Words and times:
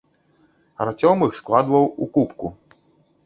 Арцём 0.85 1.25
іх 1.27 1.37
складваў 1.41 1.85
у 2.05 2.07
купку. 2.15 2.47